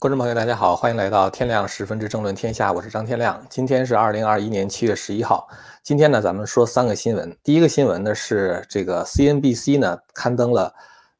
[0.00, 3.44] 观众朋友，大家好，欢迎来到天亮十分之争论天下，我是张天亮。
[3.50, 5.48] 今天是二零二一年七月十一号。
[5.82, 7.36] 今天呢，咱们说三个新闻。
[7.42, 10.72] 第一个新闻呢是这个 CNBC 呢刊登了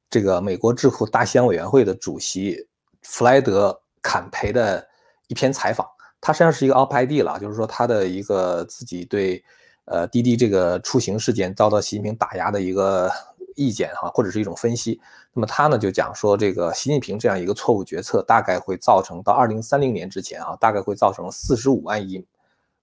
[0.09, 2.69] 这个美国智库大西洋委员会的主席
[3.03, 4.87] 弗莱德坎培的
[5.27, 5.85] 一篇采访。
[6.21, 9.43] 他实际上是一个 op id 了，就是说他的一个自己对
[9.87, 13.11] 呃滴滴这个出行事件遭到习近平打压的一个
[13.59, 15.01] 意见哈，或者是一种分析。
[15.33, 22.25] 那么他呢就讲说，这个习近平这样一个错误决策，大概会造成到二零三零年之前啊，大概会造成四十五万亿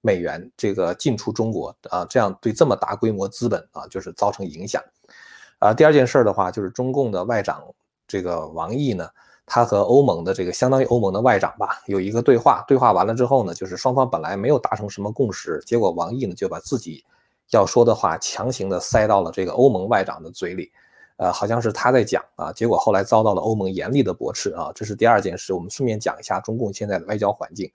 [0.02, 4.84] 美元这个进出中国啊，这样对这么大规模资本啊，就是造成影响。
[5.60, 7.64] 啊，第二件事的话，就是中共的外长
[8.06, 9.10] 这个王毅呢，
[9.46, 17.04] 他和欧盟的这个相当于欧盟的外长吧，有一个对话，对话完了之后呢，就是双方本来没有达成什么共识，结果王毅呢就把自己
[17.52, 20.72] 要说的话强行的塞到了这个欧盟外长的嘴里。
[21.18, 25.54] 呃，好像是他在讲啊，结果后来遭到了欧盟严厉的驳斥啊，这是第二件事。
[25.54, 27.72] 我们顺便讲一下中共现在的外交环境。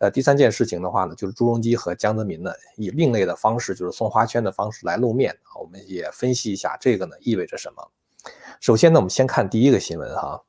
[0.00, 5.56] 呃，第三件事情的话呢，就是朱镕基和江泽民呢以另类的方式，就是送花圈的方式来露面啊。
[5.62, 7.90] 我们也分析一下这个呢意味着什么。
[8.60, 10.42] 首先呢，我们先看第一个新闻哈，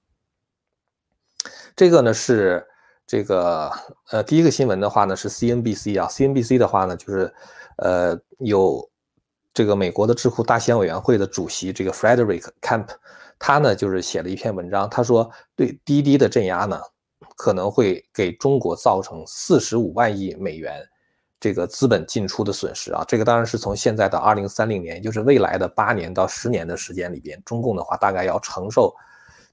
[1.74, 2.68] 这个呢是
[3.08, 3.72] 这个
[4.10, 7.34] 呃第一个新闻的话呢是 CNBC 啊，CNBC 的话呢就是
[7.78, 8.90] 呃有。
[9.54, 12.90] 这个美国的智库大西洋委员会的主席这个 Frederick Camp，
[13.40, 16.78] 他呢就是写了一篇文章，他说对滴滴的镇压呢，
[17.38, 20.86] 可能会给中国造成四十五万亿美元
[21.40, 23.06] 这个资本进出的损失啊。
[23.08, 28.94] 这个当然是从现在到二零三零年，也就是未来的八年到十年的时间里边，中共的话大概要承受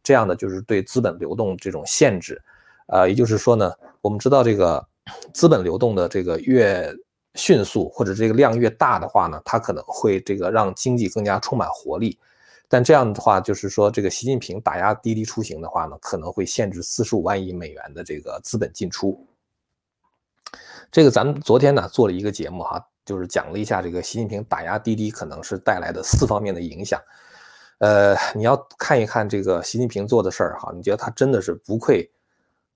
[0.03, 2.43] 这样的就是对资本流动这种限制。
[2.89, 4.85] 呃，也就是说呢，我们知道这个
[5.33, 6.93] 资本流动的这个越。
[7.35, 12.19] 迅速或者这个量越大的话呢，它可能会这个让经济更加充满活力。
[12.69, 19.27] 但这样的话，就是说这个习近平打压滴滴出行的话呢，可能会限制四十五万亿美元的这个资本进出。
[20.91, 27.01] 这个咱们昨天呢做了一个节目哈，就是讲了一下这个习近平打压滴滴可能是带来的四方面的影响。
[27.79, 32.11] 呃，你要看一看这个习近平做的事儿哈，你觉得他真的是不愧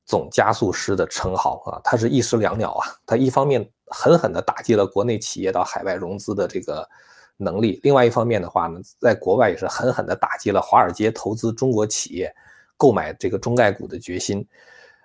[0.04, 1.80] 总加速师的称号啊？
[1.84, 3.70] 他是一石两鸟啊，他一方面。
[3.88, 6.88] 狠狠地打击了国内企业到海外融资的这个
[7.36, 7.78] 能力。
[7.82, 12.34] 另外一方面的话呢，在国外也是狠狠地打击了华尔街投资中国企业、
[12.76, 14.46] 购买这个中概股的决心。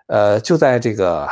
[0.08, 1.30] 呃，就在这个，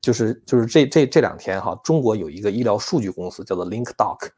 [0.00, 4.28] 就是就是这这这两天哈，中国有一个医疗数据公司叫做 LinkDoc，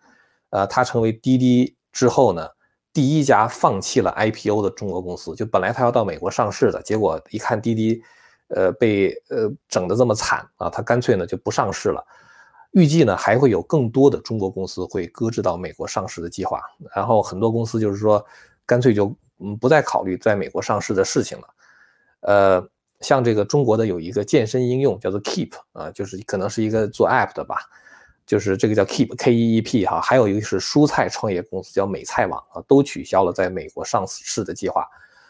[0.51, 2.49] 呃，它成为滴滴之后呢
[2.93, 5.35] 第一家放弃了 IPO 的中国公司。
[5.35, 8.03] 就本来它要到美国上市的，结果一看滴滴。
[8.49, 12.05] 呃，被呃整的这么惨啊，他干脆呢就不上市了。
[12.73, 16.61] 预计呢还会有更多的中国公司会搁置到美国上市的计划，
[16.95, 18.25] 然后很多公司就是说
[18.67, 21.49] 干脆就嗯不再考虑在美国上市的事情了。
[22.21, 22.69] 呃，
[23.01, 27.57] 像这个中国的有一个健身应用叫做 Keep 啊，就是可能是一个做 App 的吧，
[28.27, 34.87] 就是这个叫 Keep K E E P 哈，还有一个是蔬菜创业公司叫美菜网啊，都取消了在美国上市的计划。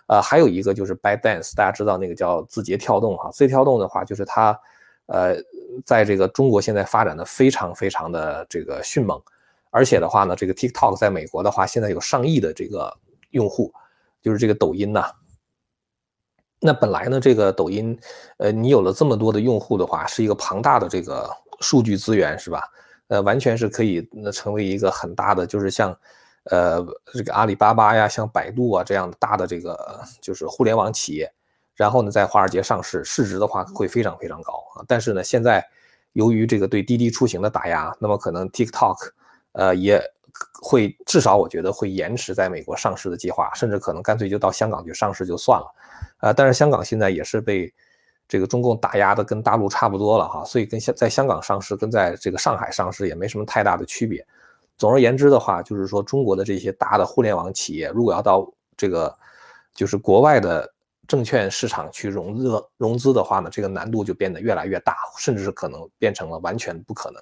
[0.08, 4.58] 呃，还有一个就是 ByteDance，大家知道那个叫字节跳动哈，字节跳动的话就是它，
[5.04, 5.36] 呃，
[5.84, 9.20] 在这个中国现在发展的非常非常的这个迅猛，
[9.70, 12.90] 而且的话呢，这个 TikTok 在美国的话现在有上亿的这个
[13.32, 13.70] 用户，
[14.22, 15.12] 就是这个抖音呐。
[16.58, 17.98] 那本来呢，这个抖音，
[18.38, 21.28] 呃，你有了这么多的用户的话，是一个庞大的这个
[21.60, 22.62] 数据资源是吧？
[23.08, 25.94] 呃，完全是可以那成为一个很大的，就是像。
[26.50, 31.30] 呃，这个阿里巴巴呀，像百度啊这样的大的这个就是互联网企业，
[31.74, 34.84] 然后呢，在华尔街上市，市值的话会非常非常高啊。
[34.88, 35.62] 但是呢，现在
[36.12, 38.96] 由于这个对滴滴出行的打压，那么可能 TikTok，
[39.52, 40.02] 呃，也
[40.62, 45.74] 会至少我觉得会延迟在美国上市的计划，甚至可能干脆就到香港去上市就算了。
[46.18, 47.72] 啊，但是香港现在也是被
[48.26, 54.26] 这个中共打压的跟大陆差不多了哈，所以跟香在香港上市跟在这个上海上市也没什么太大的区别。
[54.78, 59.14] 总而言之的话，就是说中国的这些大的互联网企业，如果要到这个
[59.74, 60.72] 就是国外的
[61.08, 67.20] 证券市场去融资融资的话呢，这个难度就变得越来越大，甚至是可能变成了完全不可能。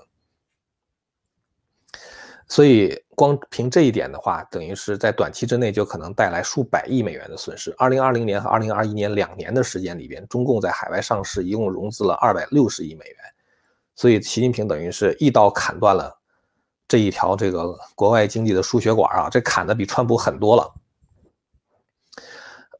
[2.48, 7.74] 所以光凭这一点的话，等于是在短期之内就可能带来数百亿美元的损失。
[7.78, 13.16] 二零二零年和二零二一年两年的时间里边，中共在海外上市一共融资了二百六十亿美元，
[13.96, 16.16] 所以习近平等于是一刀砍断了。
[16.88, 20.72] 这一条这个国外经济的输血管啊，这砍的比川普狠多了。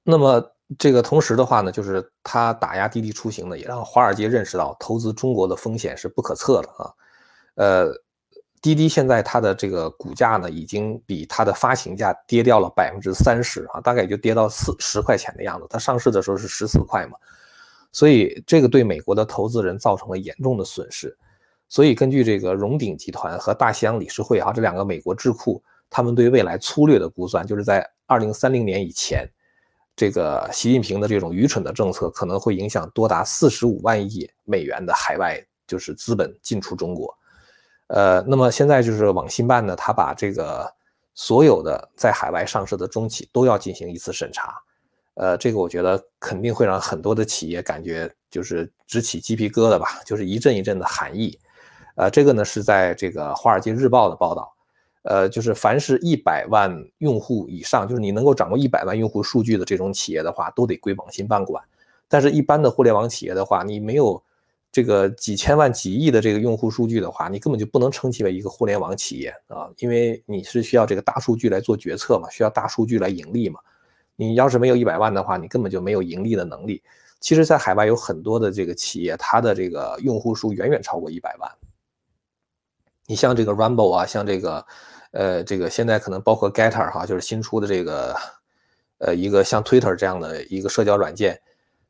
[0.03, 6.91] 那么这个同时的话呢，就是他打压滴滴出行呢，也让华尔街认识到投资中国的风险是不可测的啊。
[7.57, 7.93] 呃，
[8.63, 15.67] 滴滴现在它的这个股价呢，已经比它的发行价跌掉了百分之三十啊，大概也就跌到四十块钱的样子。
[15.69, 17.17] 它上市的时候是十四块嘛，
[17.91, 21.17] 所以这个对美国的投资人造成了严重的损失。
[21.69, 29.29] 所以根据这个荣鼎集团和大西洋理事会啊这两个美国智库，他们对未来粗略的估算，就是在二零三零年以前，
[29.97, 37.13] 这个习近平的这种愚蠢的政策可能会影响多达四十五万亿美元的海外就是资本进出中国。
[37.89, 40.73] 呃，那么现在就是网信办呢，他把这个
[41.15, 44.55] 所有的在海外上市的中企都要进行一次审查。
[45.15, 51.39] 呃，这个我觉得肯定会让很多的企业感觉就是直起鸡皮疙瘩吧，就是一阵一阵的寒意。
[51.97, 54.53] 呃，这个呢是在这个《华尔街日报》的报道，
[55.03, 61.63] 呃，就是凡是一百万用户以上，就是你能够掌握一百万用户数据的这种企业的话，都得归网信办管。
[62.07, 64.23] 但是，一般的互联网企业的话，你没有
[64.71, 73.59] 这个几千万、几亿的这个用户数据的话，你根本就不能称其为一个互联网企业啊，因为你是需要这个大数据来做决策嘛，需要大数据来盈利嘛。
[74.17, 76.83] 你要是没有一百万的话，你根本就没有盈利的能力。
[77.21, 81.51] 其实，在海外有很多的这个企业，它的这个用户数远远超过一百万。
[83.07, 84.67] 你像这个 Rumble 啊，像这个，
[85.13, 88.17] 呃，这个现在可能包括 Getter 哈，就是新出的这个，
[88.99, 91.41] 呃，一个像 Twitter 这样的一个社交软件。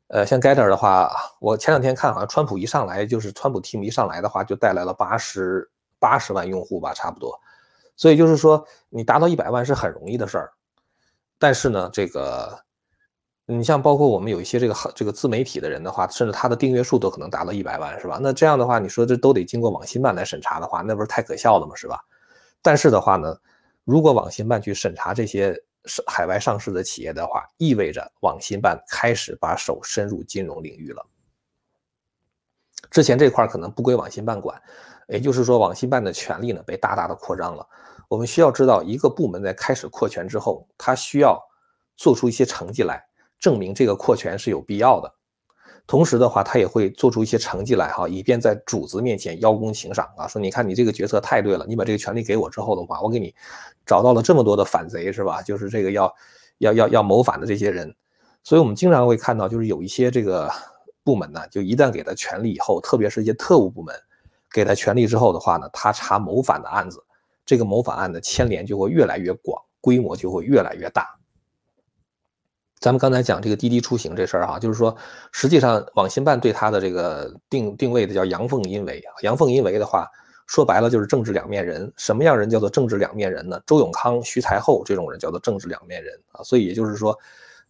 [0.09, 1.11] 呃，像 Getter 的话，
[1.41, 5.69] 我前两天看好像川普一上来，就是川普 team 一上来的话，就带来了八十
[5.99, 7.37] 八十万用户吧，差不多。
[7.95, 10.53] 所以就是说，你达到一百万是很容易的事儿。
[11.39, 12.57] 但是呢，这个
[13.49, 18.19] 你像包括我们有一些这个这个自媒体的人的话，甚至他的订阅数都可能达到一百万，是吧？
[18.21, 21.73] 那这样的话，你说这都得经过网信办来审查的话，那不是太可笑了吗？
[21.73, 21.97] 是吧？
[22.61, 23.33] 但是的话呢，
[23.85, 25.57] 如果网信办去审查这些
[26.05, 31.05] 海外上市的企业的话，意味着网信办开始把手伸入金融领域了。
[32.91, 34.61] 之前这块可能不归网信办管，
[35.07, 37.65] 也就是说，网信办的权力呢被大大的扩张了。
[38.09, 41.41] 我们需要知道，一个部门在开始扩权之后，它需要
[41.95, 43.06] 做出一些成绩来，
[43.39, 45.13] 证明这个扩权是有必要的。
[45.85, 53.33] 同时的话，他也会做出一些成绩来，哈，以便在主子面前邀功请赏啊，说你看你这个决策太对了，你把这个权利给我之后的话，我给你
[53.85, 55.41] 找到了这么多的反贼，是吧？
[55.41, 56.13] 就是这个要
[56.57, 57.95] 要要要谋反的这些人。
[58.43, 60.51] 所以我们经常会看到，就是有一些这个
[61.05, 63.95] 部门呢，就一旦给他权力以后，特别是一些特务部门
[64.51, 67.01] 给他权力之后的话呢，他查谋反的案子。
[67.45, 71.16] 这个谋反案的牵连就会越来越广，规模就会越来越大。
[72.79, 74.95] 咱们刚才讲这个滴滴出行这事儿哈，就是说，
[75.31, 79.03] 实际上网信办对它的这个定定位的叫阳奉阴违。
[79.23, 80.07] 阳奉阴违的话，
[80.45, 81.91] 说白了就是政治两面人。
[81.97, 83.59] 什么样人叫做政治两面人呢？
[83.65, 86.43] 周永康、徐才厚这种人叫做政治两面人啊。
[86.43, 87.17] 所以也就是说，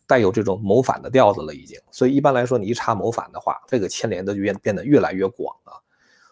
[0.06, 1.80] 带有这种谋反的调子了已经。
[1.90, 5.72] 所以一般来说，你一查谋反的话，这个牵连的就变变得越来越广啊。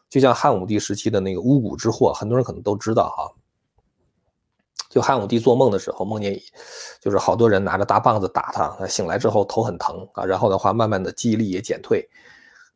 [0.10, 3.32] 就像汉武帝时期的那个巫蛊之祸，很多人可能都知道哈。
[4.96, 6.40] 就汉武帝做梦的时候，梦见
[7.02, 12.08] 就是好多人拿着大棒子打他，醒来之后头很疼啊，然后的话慢慢的记忆力也减退，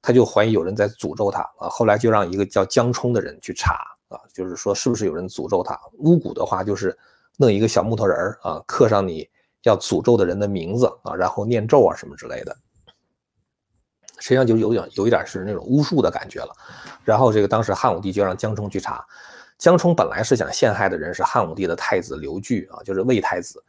[0.01, 1.69] 他就怀疑有人在诅咒他啊。
[1.69, 3.75] 后来就让一个叫江冲的人去查
[4.10, 5.80] 啊，就是说是不是有人诅咒他。
[5.94, 6.94] 巫蛊的话就是
[7.38, 9.25] 弄一个小木头人啊，刻上你
[9.63, 12.54] 要诅咒的人的名字啊，然后念咒啊什么之类的。
[14.19, 16.54] 实际上就有点有一点是那种巫术的感觉了，
[17.06, 19.07] 然后这个当时汉武帝就让江冲去查，
[19.60, 23.62] 江冲本来是想陷害的人是汉武帝的太子刘据啊，就是魏太子，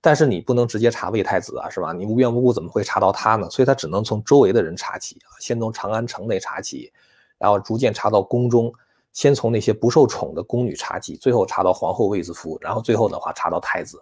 [0.00, 1.92] 但是你不能直接查魏太子啊，是吧？
[1.92, 3.48] 你无缘无故怎么会查到他呢？
[3.48, 6.92] 所以他只能从周围的人查起啊，先从长安城内查起，
[7.38, 8.72] 然后逐渐查到宫中，
[9.12, 14.00] 先从那些不受宠的宫女查起，最后查到皇后卫子夫，然后最后的话查到太子，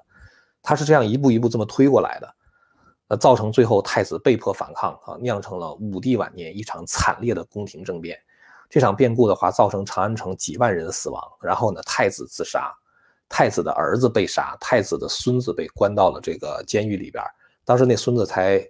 [0.63, 2.35] 他是这样一步一步这么推过来的。
[3.09, 8.19] 呃，造成最后太子被迫反抗啊，酿成了武帝晚年一场惨烈的宫廷政变。
[8.75, 11.23] 这场变故的话，造成长安城几万人死亡。
[11.41, 12.75] 然后呢，太子自杀，
[13.29, 17.23] 太子的儿子被杀，太子的孙子被关到了这个监狱里边。
[17.65, 18.61] 当时那孙子才，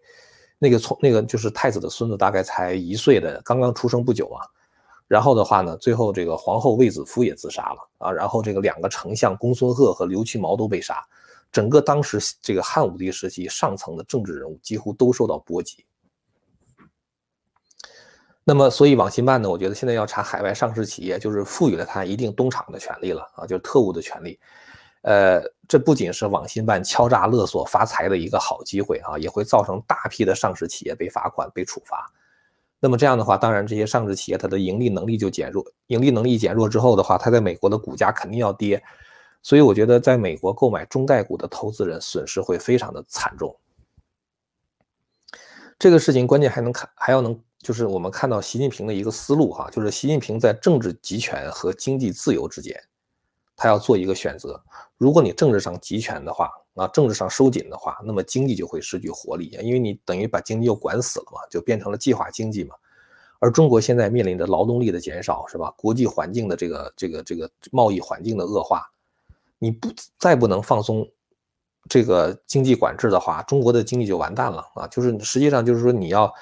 [0.58, 4.44] 那个从那个就是太子的孙子，大概才一岁的，刚刚出生不久啊。
[5.08, 8.12] 然后的话呢，最后这个皇后卫子夫也自杀了啊。
[8.12, 11.02] 然后这个两个丞相公孙贺和刘屈毛都被杀。
[11.50, 15.82] 整个当时这个汉武帝时期上层的政治人物几乎都受到波及。
[18.46, 24.38] 那么，所以网信办呢，我觉得现在要查海外上市企业，就是赋予了他一定东厂的权利了啊，就是特务的权利。
[25.00, 32.10] 呃，这不仅是网信办敲诈勒索发财的一个好机会啊，也会造成大批的上市企业被罚款、被处罚。
[32.80, 38.82] 那么这样的话，当然这些上市企业它的盈利能力就减弱，盈利能力减弱之后的话，它在美国的股价肯定要跌。
[39.42, 43.54] 所以我觉得，在美国购买中概股的投资人损失会非常的惨重。
[45.78, 52.78] 这个事情关键还能看，还要能，就是我们看到习近平的一个思路哈，就是习近平在政治集权和经济自由之间，
[53.56, 54.62] 他要做一个选择。
[54.98, 62.74] 如果你政治上集权的话，啊，政治上收紧的话，那么经济就会失去活力，因为你等于把经济又管死了嘛，就变成了计划经济嘛。
[63.38, 65.72] 而中国现在面临着劳动力的减少，是吧？
[65.76, 68.90] 国际环境的这个这个这个贸易环境的恶化，
[69.58, 71.06] 你不再不能放松
[71.88, 74.86] 这个经济管制的话，中国的经济就完蛋了啊！
[74.86, 76.32] 就是实际上就是说你要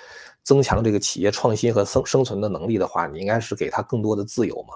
[0.42, 4.74] 增强这个企业创新和生生存的能力的话，你应该是给他更多的自由嘛，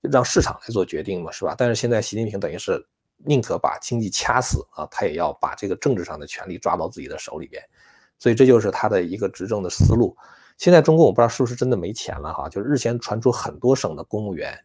[0.00, 1.54] 让市场来做决定嘛，是吧？
[1.56, 2.86] 但是现在习近平等于是。
[3.26, 7.62] 宁可把经济掐死啊，他也要把这个政治上的权利抓到自己的手里边，
[8.18, 10.14] 所以这就是他的一个执政的思路。
[10.58, 14.58] 现在中共我不知道是不是真的没钱了哈，就是日前传出很多省的公务员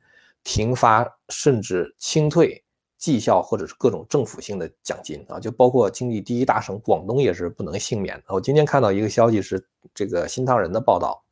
[0.44, 2.62] 停发甚至清退
[3.00, 8.22] 绩效或者是各种政府性的奖金啊，就包括经济第一大省广东也是不能幸免。
[8.28, 11.24] 我今天看到一个消息是这个新唐人的报道，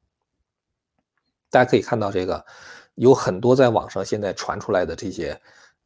[1.51, 2.43] 大家可以看到这个
[2.95, 5.39] 有很多在网上现在传出来的这些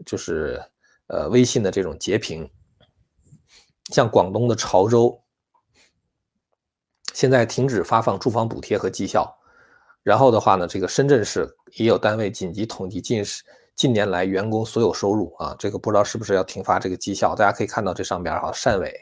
[0.05, 0.63] 就是。
[1.07, 2.49] 呃，微信的这种截屏，
[3.91, 5.21] 像广东的潮州，
[7.13, 9.37] 现在停止发放住房补贴和绩效。
[10.03, 13.25] 然后的话呢，这个深圳市也有单位紧急统计近
[13.75, 17.35] 近年来员工所有收入啊，这个不知道是不是要停发这个绩效。
[17.35, 18.93] 大家可以看到这上边哈，汕尾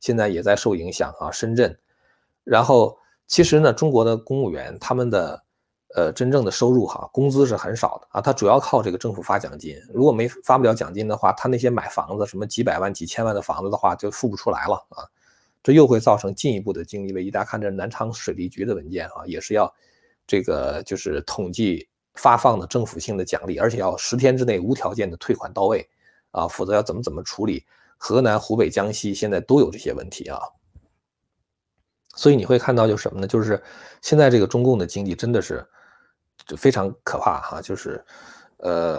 [0.00, 1.78] 现在也在受影响啊，深圳。
[2.44, 5.42] 然后其实呢，中国的公务员他们的。
[5.96, 9.76] 呃，真正的收入哈，工资是很少的啊，他主要靠这个政府发奖金。
[9.92, 15.06] 如果没发不了奖金的话，他那些买房子，什么几百万、几千万的房子的话，就付不出来了啊。
[15.62, 17.30] 这又会造成进一步的经济危机。
[17.30, 19.72] 大家看这南昌水利局的文件啊，也是要
[20.26, 25.88] 这个就是统计发放的政府性的奖励，而且要十天之内无条件的退款到位
[26.30, 27.64] 啊，否则要怎么怎么处理。
[27.96, 30.38] 河南、湖北、江西现在都有这些问题啊。
[32.16, 33.26] 所以你会看到就是什么呢？
[33.26, 33.62] 就是
[34.02, 35.66] 现在这个中共的经济真的是。
[36.46, 38.04] 就非常可怕哈，就是，
[38.58, 38.98] 呃，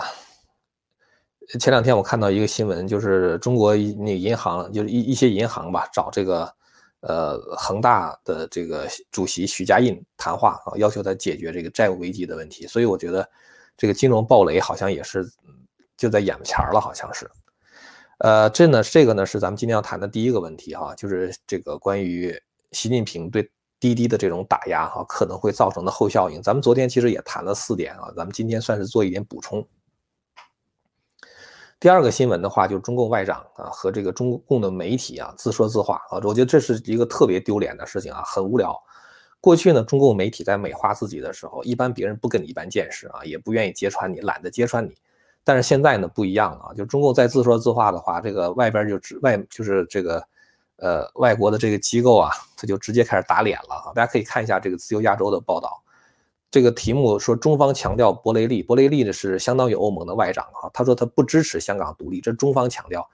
[1.59, 6.51] 前两天我看到一个新闻，就是中国那银行，就是一一些银行吧，找这个
[7.07, 12.67] 呃恒大的这个主席许家印谈话啊，要求他解决这个债务危机的问题。
[12.67, 13.27] 所以我觉得
[13.77, 15.25] 这个金融暴雷好像也是
[15.95, 17.29] 就在眼前了，好像是。
[18.19, 22.37] 呃，这呢，这个呢是咱们今天要谈的第一个问题哈，就是这个关于
[22.71, 23.49] 习近平对。
[23.77, 29.67] 滴滴的这种打压哈，可能会造成的后效应，咱们昨天其实也谈了四点啊，咱们今天算是做一点补充。
[31.85, 38.75] 第二个新闻的话，就是中共外长啊和这个中共的媒体啊自说自话啊，我觉得这是一个特别丢脸的事情啊，很无聊。
[39.39, 44.97] 过去呢，中共媒体在美化自己的时候，一般别人不跟你一般见识啊，也不愿意揭穿你，懒得揭穿你。
[45.43, 50.27] 但是现在呢不一样了啊，就中共在自说自话的话，这个外边就直外就是这个。
[50.77, 53.93] 呃，外国的这个机构啊，他就直接开始打脸了啊！
[53.95, 55.81] 大家可以看一下这个自由亚洲的报道，
[56.55, 63.05] 这个题目说中方强调博雷利，博雷利呢是相当于欧盟的外长啊，他说他不支持香港独立，这中方强调，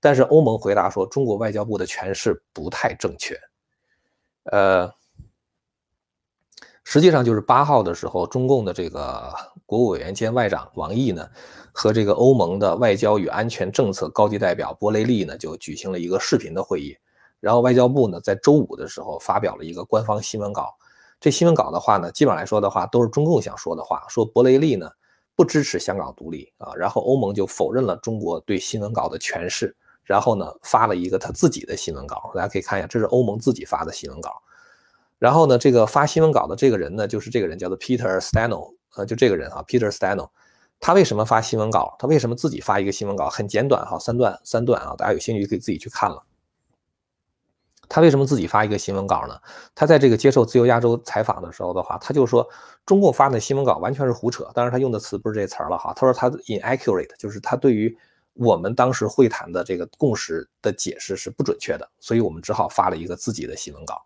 [0.00, 3.38] 但是欧盟回答说中国外交部的诠释不太正确。
[4.50, 4.92] 呃，
[6.82, 9.32] 实际上就是八号的时候，中共的这个
[9.64, 11.24] 国务委员兼外长王毅呢。
[11.72, 16.96] 和这个欧盟的外交与安全政策高级代表博雷利呢，就举行了一个视频的会议。
[17.38, 20.74] 然后外交部呢，在周五的时候发表了一个官方新闻稿。
[21.20, 24.04] 这新闻稿的话呢，基本上来说的话，都是中共想说的话。
[24.08, 24.88] 说博雷利呢
[25.34, 32.30] 不支持香港独立啊，然后欧盟就否认了中国对新闻稿的诠释，然后呢发了一个他自己的新闻稿。
[32.34, 34.42] 大家可以看一下，这是欧盟自己发的新闻稿。
[35.18, 40.28] 然后呢，这个发新闻稿的这个人呢，就是这个人叫做 Peter Stano，呃，就这个人啊，Peter Stano。
[40.78, 41.96] 他为什么发新闻稿？
[41.98, 43.28] 他为什么自己发一个新闻稿？
[43.28, 46.22] 很简短哈，三段三段啊，大家有兴趣可以自己去看了。
[47.88, 49.34] 他为什么自己发一个新闻稿呢？
[49.74, 52.48] 他在这个接受自由亚洲采访的时候的话，他就说
[52.84, 54.50] 中共发的新闻稿完全是胡扯。
[54.54, 57.96] 当然他用的词不是这词儿了哈，他说他 inaccurate，就是他对于
[58.34, 64.00] 我们当时会谈的这个共识的解释是不准确的，所以我们只好发了一个自己的新闻稿。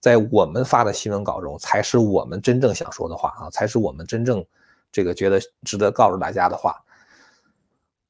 [0.00, 4.44] 在我们发的新闻稿中，才是我们真正想说的话啊，才是我们真正。
[4.92, 6.80] 这个觉得值得告诉大家的话，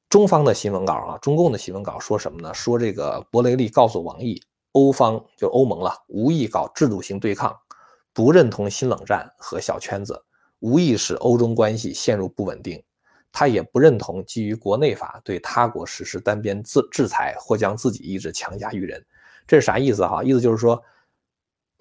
[0.07, 2.53] 中方的新闻稿啊，中共的新闻稿说什么呢？
[2.53, 4.39] 说这个博雷利告诉王毅，
[4.75, 7.55] 欧方就欧盟了，无意搞制度性对抗，
[8.13, 10.21] 不认同新冷战和小圈子，
[10.59, 12.83] 无意使欧中关系陷入不稳定。
[13.31, 19.01] 他也不认同基于国内法对他国实施单边制制裁或将自己意志强加于人。
[19.47, 20.21] 这是啥意思哈？
[20.23, 20.83] 意思就是说。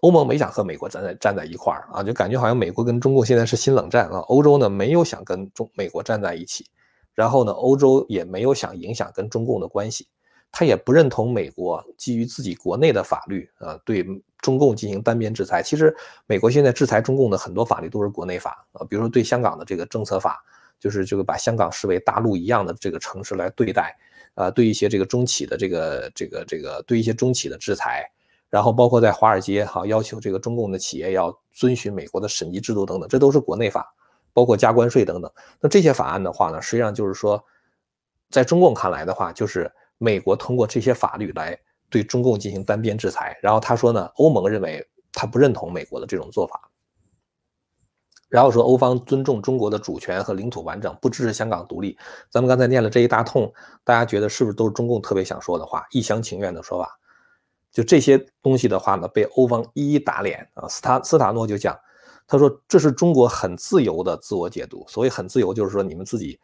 [0.00, 4.18] 欧盟没想和美国站在站在一块儿啊，就感觉好像美国跟中共现在是新冷战啊。
[4.28, 6.66] 欧洲呢没有想跟中美国站在一起，
[7.14, 10.06] 然后呢，欧洲也没有想影响跟中共的关系，
[10.56, 14.06] 他也不认同美国基于自己国内的法律啊对
[14.38, 15.60] 中共进行单边制裁。
[15.60, 15.92] 其实
[16.26, 20.40] 美国现在制裁中共的很多法律都是国内法啊，比如说对香港的这个政策法，
[20.78, 23.96] 就是这个把香港视为大陆一样的这个城市来对待，
[24.34, 28.08] 啊，对一些这个中企的这个这个这个对一些中企的制裁，
[28.48, 33.92] 然后包括在华尔街哈要求这个中共的企业要遵循美国的审计制度等等，这都是国内法，
[34.32, 35.28] 包括加关税等等。
[35.58, 37.44] 那这些法案的话呢，实际上就是说，
[38.30, 41.58] 在中共看来的话，就是美国通过这些法律来
[41.88, 43.38] 对中共进行单边制裁。
[43.42, 46.70] 然后他说呢，欧盟认为他不认同美国的这种做法。
[48.28, 51.96] 然后说欧方尊重中国的主权和领土完整，不支持香港独立。
[52.30, 53.52] 咱们刚才念了这一大通，
[53.84, 56.98] 大家觉得是不是都是中共特别想说的话，一厢情愿的说法？
[57.70, 60.66] 就这些东西的话呢，被欧方一一打脸啊。
[60.68, 61.78] 斯塔斯塔诺就讲，
[62.26, 66.40] 他说这是中国很自由的自我解读，所谓很自由，就是说你们自己。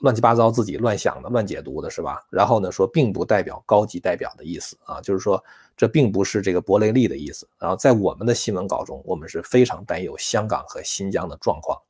[0.00, 2.22] 乱七八糟自己乱想的、乱解读的是吧？
[2.30, 5.42] 然后呢，说并不代表高级代表的意思啊，就是说
[5.76, 7.48] 这并不是这个伯雷利的意思。
[7.58, 11.80] 然后在我们的新闻稿中，我们是非常担忧香港和新疆的状况。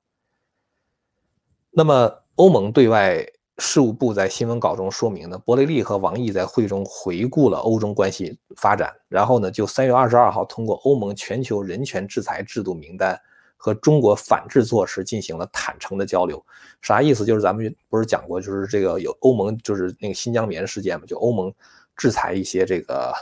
[1.71, 3.27] 那么欧盟对外
[3.59, 13.21] 事务部在新闻稿中说明呢，伯雷利和王毅在会中回顾了欧中关系发展，然后呢，就三月二十二号通过欧盟全球人权制裁制度名单。
[13.57, 16.45] 和中国反制措施进行了坦诚的交流，
[16.83, 17.25] 啥意思？
[17.25, 21.53] 就是咱们不是讲过，就是这个有欧盟，就是那个新疆棉事件嘛，就欧盟
[21.97, 23.13] 制裁一些这个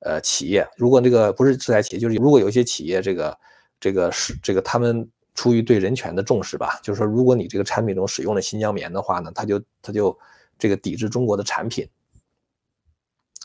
[0.00, 3.38] 呃企业，如果这个不是制裁企业，就是如果有一些企业这个
[3.80, 10.18] 这个是这个他们出于对人权的重视吧，就是说如果你这个产品中使用了新疆棉的话呢，他就他就
[10.58, 11.88] 这个抵制中国的产品，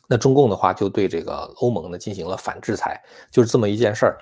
[0.07, 4.19] 那中共的话就对这个欧盟呢进行了反制裁，就是这么一件事儿。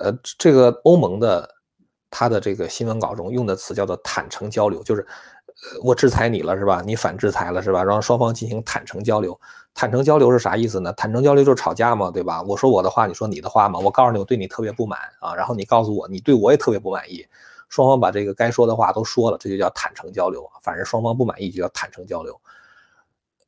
[0.00, 1.48] 呃，这个欧盟的
[2.10, 5.02] 他的这个新闻稿中用的词叫做坦诚交流，就是
[5.46, 6.82] 呃我制裁你了是吧？
[6.84, 7.84] 你反制裁了是吧？
[7.84, 9.38] 然后双方进行坦诚交流。
[9.74, 10.92] 坦诚交流是啥意思呢？
[10.94, 12.42] 坦诚交流就是吵架嘛，对吧？
[12.42, 13.78] 我说我的话，你说你的话嘛。
[13.78, 17.24] 我告诉你，我对你特别不满啊，然后你告诉我，你对我也特别不满意。
[17.68, 20.44] 双方把这个该说的话都说了，这就叫坦诚交流。
[20.62, 22.40] 反正双方不满意就叫坦诚交流。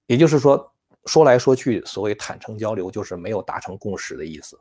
[0.07, 0.73] 也就是说，
[1.07, 4.57] 说来说去，所谓坦诚交流就是没有达成共识的意思。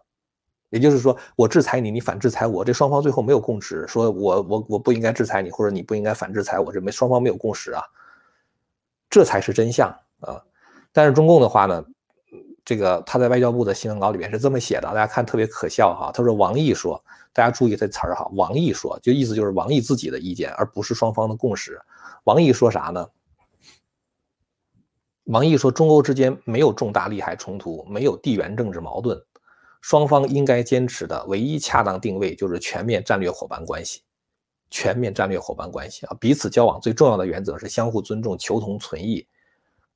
[0.72, 7.84] 也就是说，我制裁你，你反制裁我，这双方最后没有共识，说我我我不应该制裁你，或者你不应该反制裁我，这没双方没有共识啊，
[9.10, 9.90] 这才是真相
[10.22, 10.42] 啊。
[10.94, 11.86] 但是中共的话呢，
[12.64, 16.10] 这个他在外交部的新闻稿里面是这么写的，大家看特别可笑哈。
[16.14, 21.78] 他说王毅说，大家注意这词儿哈，王毅说，就意思就是王毅自己的意见，而不是双方的共识。
[22.24, 23.06] 王毅说啥呢？
[25.26, 29.22] 王毅说，中欧之间没有重大利害冲突，没有地缘政治矛盾。
[29.82, 34.02] 双方应该坚持的唯一恰当定位就是全面战略伙伴关系，
[34.70, 39.28] 全面战略伙伴关系啊，彼此交往最重要的原则是相互尊重、求同存异。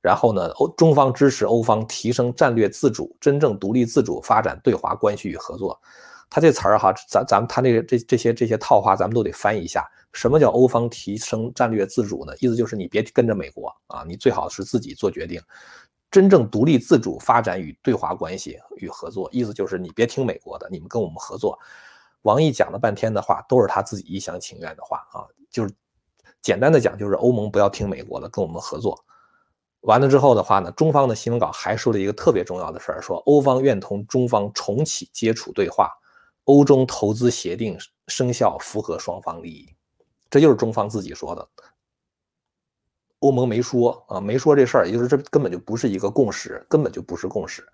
[0.02, 5.80] 然后呢，欧中方支持欧方提升战略自主，真正独立自主发展对华关系与合作。
[6.28, 9.84] 他这词儿哈，咱咱们他那个这这些这些套话，咱们都得翻译一下。
[10.12, 12.32] 什么叫欧方提升战略自主呢？
[12.40, 15.40] 意思就是你别跟着美国啊，你最好是自己做决定。
[16.16, 21.58] 真正独立自主发展与对华关系与合作，意思就是你别听美国的，你们跟我们合作。
[22.22, 25.74] 王毅讲了半天的话，都是他自己一厢情愿的话啊，就是
[26.40, 28.98] 简单的讲，就是欧盟不要听美国的，跟我们合作。
[29.80, 35.92] 完了之后的话呢，中方的新闻稿还说了一个特别重要的事儿，说欧方愿同中方重启接触对话，
[36.44, 37.76] 欧中投资协定
[38.08, 39.68] 生效符合双方利益，
[40.30, 41.46] 这就是中方自己说的。
[43.26, 47.66] 欧盟没说啊，没说这事儿，也就是这根本就不是一个共识，根本就不是共识。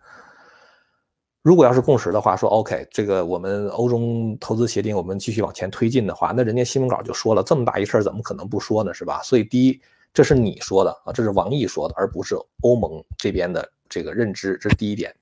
[1.43, 8.95] 如果要是共识的话，说 OK，这个我们欧中投资协定我们继续往前推进的话，那人家新闻稿就说了这么大一事儿，怎么可能不说呢？
[8.95, 9.21] 是吧？
[9.23, 9.79] 所以第一，
[10.15, 15.15] 这是你说的啊，这是王毅说的，而不是欧盟这边的这个认知，这是第一点。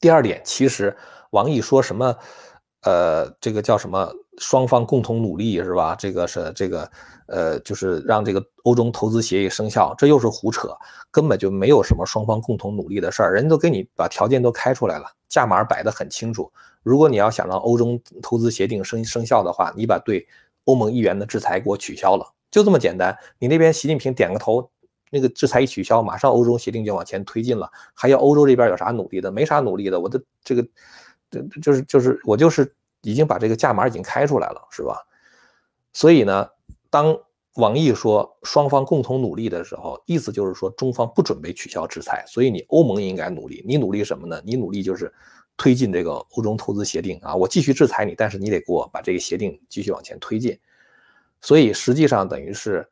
[0.00, 0.96] 第二点，其实
[1.30, 2.16] 王毅说什么，
[2.82, 4.12] 呃，这个叫什么？
[4.38, 5.94] 双方共同努力是吧？
[5.94, 6.90] 这个是这个，
[7.26, 10.76] 呃，就是让这个欧中投资协议生效，这又是胡扯，
[11.10, 16.50] 根本就没有什么双方共同努力的事儿，人家都给你把条件都开出来了，价码摆得很清楚。
[16.82, 20.26] 如果你要想让欧中投资协定生生效的话，你把对
[20.64, 23.16] 欧盟议员的制裁给我取消了，就这么简单。
[23.38, 24.68] 你那边习近平点个头，
[25.10, 27.70] 那个制裁一取消，马上欧中协定就往前推进了。
[27.94, 29.30] 还要欧洲这边有啥努力的？
[29.30, 30.66] 没啥努力的，我的这个，
[31.30, 32.74] 这就是就是我就是。
[33.04, 35.06] 已经把这个价码已经开出来了，是吧？
[35.92, 36.50] 所以呢，
[36.90, 37.16] 当
[37.54, 43.62] 网易说双方共同努力的时候，意思就是说中方不准备取消制裁，所以你欧盟应该努力。
[43.64, 44.42] 你努力什么呢？
[44.44, 45.12] 你努力就是
[45.56, 47.32] 推进这个欧中投资协定啊！
[47.36, 50.58] 我继续制裁你，但是你得给我把这个协定继续往前推进。
[51.40, 52.88] 所以实际上等于是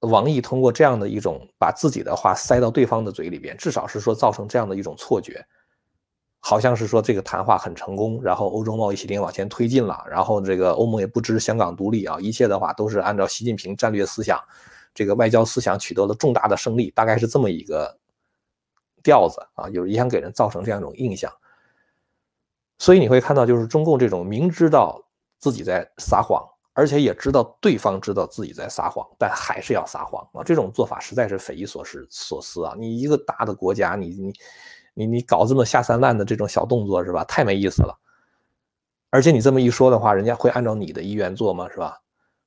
[0.00, 5.46] 王毅通过这样的一种把自己的话塞到对方的嘴里边，至少是说造成这样的一种错觉。
[6.42, 14.42] 好像是说这个谈话很成功，然后欧洲贸易协定往前推进了，然后这个欧盟也不支持香港独立啊，一切的话都是按照习近平战略思想，
[14.94, 17.94] 这个外交思想取得了重大的胜利，大概是这么一个
[19.02, 21.30] 调子啊，就是也想给人造成这样一种印象。
[22.78, 24.98] 所以你会看到，就是中共这种明知道
[25.38, 32.74] 自己在撒谎，而且也知道对方知道自己在撒谎，但还是要撒谎啊，这种做法实在是匪夷所思所思啊！
[32.78, 34.32] 你一个大的国家，你你。
[35.00, 37.24] 你你搞这么下三滥的这种小动作是吧？
[37.24, 37.96] 太没意思了。
[39.08, 41.68] 而且你这么一说的话，人家会按照你的意愿做吗？
[41.70, 41.98] 是吧？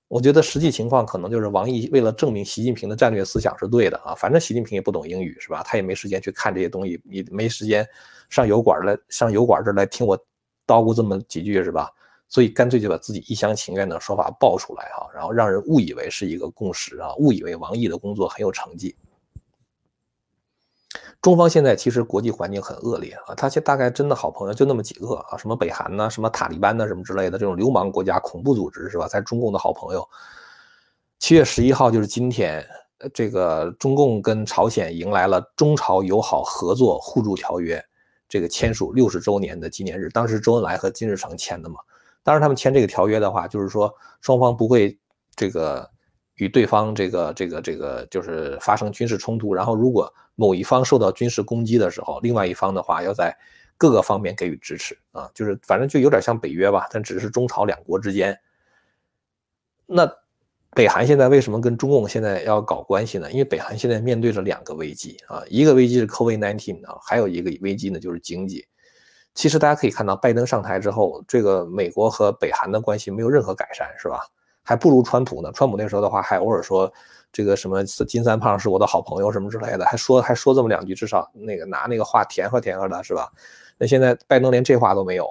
[0.08, 5.64] 我觉得实际情况可能就是王毅为了证明习近平的战略思想是对的啊，反正习近平也不懂英语是吧？
[5.64, 7.88] 他也没时间去看这些东西，也没时间
[8.30, 10.16] 上油管来上油管这来听我
[10.68, 11.90] 叨咕这么几句是吧？
[12.30, 18.96] 所以干脆就把自己一厢情愿的说法爆出来哈，然后让人误以为是一个共识啊，误以为王毅的工作很有成绩。
[21.24, 29.08] 中方现在其实国际环境很恶劣啊，他现大概真的好朋友就那么几个啊，什么北韩呢，什么塔利班呢，什么之类的这种流氓国家、恐怖组织是吧？
[29.08, 30.06] 在中共的好朋友。
[31.20, 32.62] 七月十一号就是今天，
[33.14, 37.82] 这个中共跟朝鲜迎来了中朝友好合作互助条约
[38.28, 40.10] 这个签署六十周年的纪念日。
[40.10, 41.78] 当时周恩来和金日成签的嘛。
[42.22, 45.00] 当时他们签这个条约的话，就是说双方不会
[45.38, 45.90] 这个。
[46.38, 53.38] 与对方这个这个这个就是发生军事冲突，然后如果某一方受到军事攻击的时候，另外一方的话要在
[53.78, 58.40] 各个方面给予支持啊，就是反正就有点像北约吧，但只是中朝两国之间。
[59.86, 60.10] 那
[60.72, 63.32] 北韩现在为什么跟中共现在要搞关系呢？
[63.32, 68.66] 因为北韩现在面对着两个危机啊，一个危机是 COVID-19 啊，还有一个危机呢就是经济。
[69.36, 74.20] 其实大家可以看到，拜登上台之后，这个美国和北韩的关系没有任何改善，是吧？
[74.64, 75.52] 还不如川普呢。
[75.54, 76.92] 川普那时候的话，还偶尔说
[77.32, 83.32] 这个什么金三胖是我的好朋友什么之类的，还说还说这么两句，至少那个拿那个话甜和甜和的，是吧？
[83.78, 85.28] 那现在拜登连这话都没有，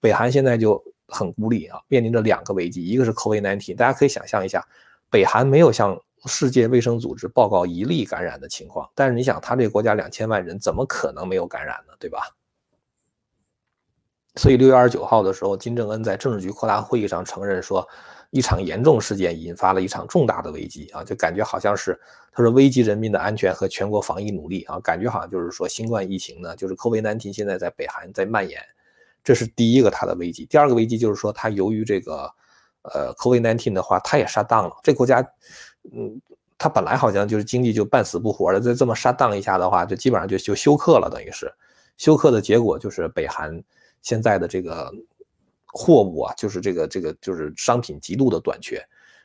[0.00, 4.64] 北韩现在就很孤立啊，面临着两个危机，一个是 COVID-19，大家可以想象一下，
[5.10, 11.94] 北韩没有向世界卫生组织报告一例感染的情况，但是你想，他这个国家两千万人，怎么可能没有感染呢？
[11.98, 12.20] 对吧？
[14.36, 17.86] 所以六月二十九号的时候，金正恩在政治局扩大会议上承认说。
[18.34, 21.96] 一场严重事件引发了一场重大的危机啊，就感觉好像是
[22.32, 28.60] 他说危及人民的安全和全国防疫努力啊，感觉好像就是说新冠疫情呢，就是 COVID-19 现在在北韩在蔓延，
[29.22, 30.44] 这是第一个他的危机。
[30.46, 32.28] 第二个危机就是说他由于这个
[32.82, 34.74] 呃 COVID-19 的话，他也杀档了。
[34.82, 35.24] 这国家
[35.92, 36.20] 嗯，
[36.58, 41.48] 他本来好像就是经济就半死不活的，再这么杀档一下的话，就基本上就就休克了，等于是
[41.98, 43.62] 休克的结果就是北韩
[44.02, 44.92] 现在的这个。
[45.76, 48.80] 货物啊，就是这个这个就是商品极度的短缺，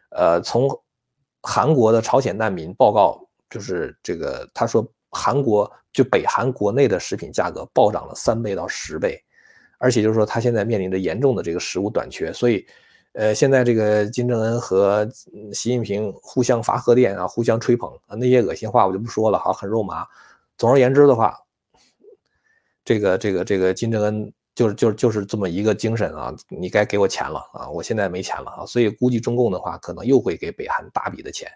[0.09, 0.67] 呃，从
[1.43, 9.23] 韩国的朝鲜难民报告，就是这个他说韩国就北韩国内的食品价格暴涨了三倍到十倍，
[9.77, 12.65] 而且就是说他现在面临着严重的这个食物短缺，所以，
[13.13, 15.07] 呃，现在这个金正恩和
[15.53, 20.03] 习近平互相发贺电啊，互相吹捧啊，那些恶心话我就不说了哈，很肉麻。
[20.57, 21.37] 总而言之的话，
[22.83, 24.33] 这个这个这个金正恩。
[24.59, 26.35] 就是就是就是这么一个精神啊！
[26.49, 27.69] 你该给我钱了啊！
[27.69, 28.65] 我现在没钱了啊！
[28.65, 31.49] 所以估计中共的话，可能又会给北韩大笔的钱。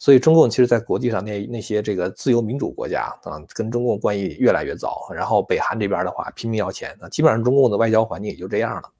[0.00, 5.08] 所以中共其实，在国际上那那些这个自由民主国家啊，跟中共关系越来越糟。
[5.14, 8.90] 然后北韩这边的话，拼命要钱啊，基本上中共的外交环境也就这样了。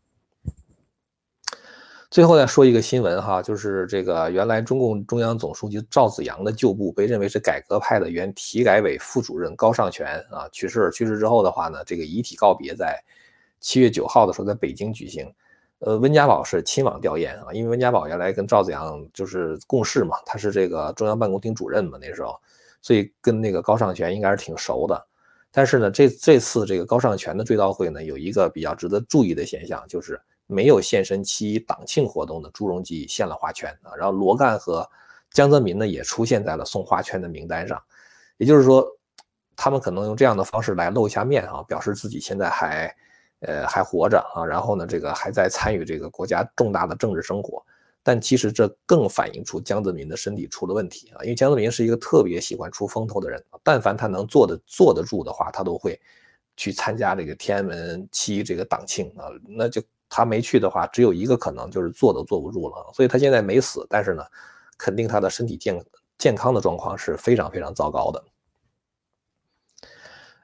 [2.09, 10.88] 最后再说一个新闻哈，就是这个原来中共中央总书记赵紫阳的旧部，被认为是改革派的原体改委副主任高尚全啊去世。
[10.92, 12.97] 去世之后的话呢，这个遗体告别在。
[13.64, 15.27] 七月九号的时候，在北京举行，
[15.79, 22.38] 呃，温家宝是亲往吊唁啊，因为温家宝原来跟赵子阳就是共事嘛，他是这个中央办公厅主任嘛，那时候，
[22.83, 25.07] 所以跟那个高尚全应该是挺熟的。
[25.50, 34.87] 但是呢，这这次这个高尚全的追悼会呢，有一个比较值得注意的现象，就是没有现身七一党庆活动的朱镕基献了花圈啊，然后罗干和
[35.31, 37.83] 江泽民呢也出现在了送花圈的名单上，
[38.37, 38.87] 也就是说，
[39.57, 42.94] 他们可能用这样的方式来露一下面啊，表示自己现在还。
[43.46, 47.62] 呃，还活着啊，然后呢，这个还在参与这个国家重大的政治生活，
[48.02, 56.00] 但其实这更反映出江泽民的身体出了问题啊，因为江泽民是一个特别喜欢出风头的人，但凡他能坐得坐得住的话，他都会
[56.57, 64.22] 去参加这个天安门七这个党庆啊，那就他没去的话，只有一个可能就是坐都坐不住了，所以他现在没死，但是呢，
[64.78, 65.85] 肯定他的身体健
[66.18, 68.24] 健康的状况是非常非常糟糕的。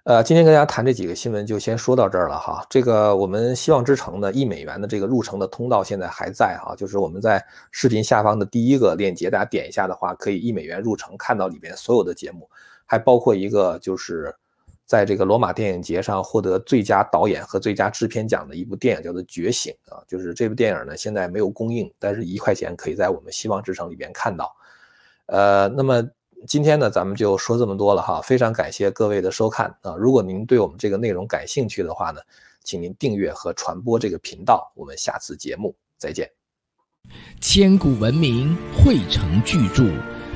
[0.05, 2.65] 呃，今天跟大家谈这几个新闻就先说到这儿了哈。
[2.71, 12.49] 这个我们希望之城的一美元的这个入城的通道现在还在哈，就是我们在视频下方的第一个链接，大家点一下的话，可以一美元入城看到里边所有的节目，
[12.87, 14.35] 还包括一个就是
[14.87, 24.57] 在这个罗马电影节上获得最佳导演和最佳制片奖的一部电影，叫做《觉醒》啊，就是这部电影呢，现在没有公映，但是一块钱可以在我们希望之城里边看到。
[25.27, 26.03] 呃，那么
[26.47, 29.95] 今天呢，咱们就说这么多了哈，非常感谢各位的收看啊！
[29.99, 32.21] 如果您对我们这个内容感兴趣的话呢，
[32.65, 34.73] 请您订阅和传播这个频道。
[34.75, 36.31] 我们下次节目再见。
[37.43, 39.85] 千古文明汇成巨著，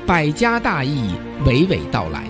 [0.06, 1.14] 百家大义
[1.46, 2.28] 娓娓道来。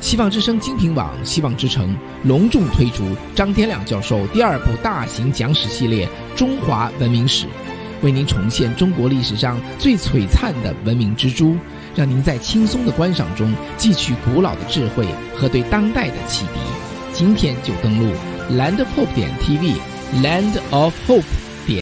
[0.00, 6.06] 希望之声精品网、希望之城隆重推出张天亮教授第二部大型讲史系列
[6.36, 7.46] 《中华文明史》，
[8.02, 11.56] 为您重现中国历史上最璀璨的文明之珠，
[11.94, 16.60] 让您在轻松的观赏中汲取古老的智慧和对当代的启迪。
[17.12, 18.12] 今天就登录
[18.50, 21.43] land pope 点 TV，Land of Hope。